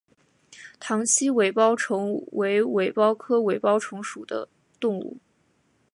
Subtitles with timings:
[0.79, 5.17] 塘栖尾孢虫为尾孢科尾孢虫属的动物。